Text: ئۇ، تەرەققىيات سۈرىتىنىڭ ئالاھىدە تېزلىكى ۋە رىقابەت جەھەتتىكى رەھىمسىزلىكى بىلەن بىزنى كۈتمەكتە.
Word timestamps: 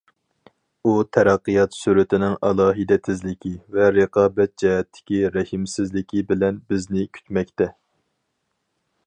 ئۇ، 0.83 0.93
تەرەققىيات 1.17 1.77
سۈرىتىنىڭ 1.79 2.33
ئالاھىدە 2.49 2.97
تېزلىكى 3.09 3.53
ۋە 3.77 3.91
رىقابەت 3.99 4.55
جەھەتتىكى 4.65 5.21
رەھىمسىزلىكى 5.37 6.25
بىلەن 6.33 6.61
بىزنى 6.73 7.07
كۈتمەكتە. 7.19 7.71